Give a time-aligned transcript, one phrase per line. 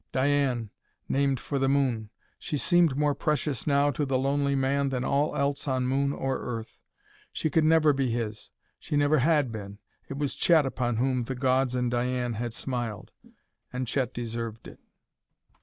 [0.11, 0.71] Diane
[1.07, 2.09] named for the moon:
[2.39, 6.39] she seemed more precious now to the lonely man than all else on moon or
[6.39, 6.81] Earth.
[7.31, 9.77] She could never be his; she never had been.
[10.09, 13.11] It was Chet upon whom the gods and Diane had smiled.
[13.71, 14.79] And Chet deserved it.